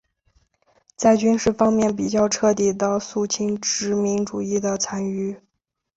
[0.95, 5.39] 在军事方面比较彻底地肃清殖民主义的残余。